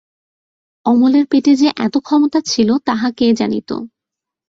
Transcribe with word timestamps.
অমলের 0.85 1.25
পেটে 1.25 1.53
যে 1.55 1.67
এত 1.77 1.95
ক্ষমতা 1.97 2.39
ছিল 2.45 2.69
তাহা 2.85 3.07
কে 3.11 3.27
জানিত। 3.33 3.69